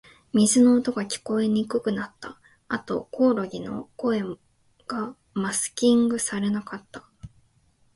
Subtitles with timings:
[0.33, 2.39] 水の音が、聞こえにくくなった。
[2.67, 4.23] あと、コオロギの声
[4.87, 7.07] がマスキングされなかった。